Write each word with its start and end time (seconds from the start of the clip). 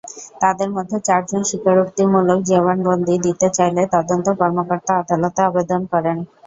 তাঁদের 0.41 0.69
মধ্যে 0.71 0.97
চারজন 1.07 1.41
স্বীকারোক্তিমূলক 1.49 2.39
জবানবন্দি 2.49 3.15
দিতে 3.25 3.47
চাইলে 3.57 3.81
তদন্ত 3.95 4.27
কর্মকর্তা 4.39 4.93
আদালতে 5.01 5.39
আবেদন 5.49 5.81
করেন। 5.93 6.17